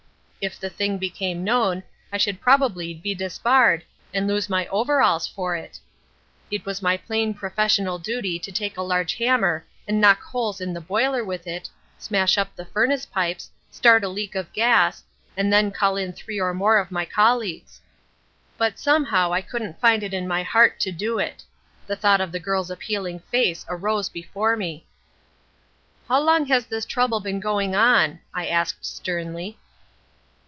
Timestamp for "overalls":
4.69-5.27